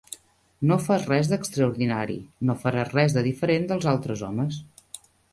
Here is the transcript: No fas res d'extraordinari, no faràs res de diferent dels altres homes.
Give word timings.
No 0.69 0.75
fas 0.83 1.03
res 1.09 1.27
d'extraordinari, 1.33 2.15
no 2.49 2.55
faràs 2.63 2.89
res 2.95 3.15
de 3.17 3.23
diferent 3.27 3.67
dels 3.73 3.85
altres 3.93 4.23
homes. 4.29 4.57